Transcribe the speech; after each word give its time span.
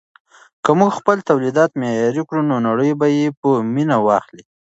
که 0.63 0.71
موږ 0.79 0.91
خپل 0.99 1.17
تولیدات 1.29 1.71
معیاري 1.81 2.23
کړو 2.29 2.41
نو 2.49 2.55
نړۍ 2.67 2.91
به 2.99 3.07
یې 3.17 3.27
په 3.39 3.49
مینه 3.73 3.97
واخلي. 4.05 4.43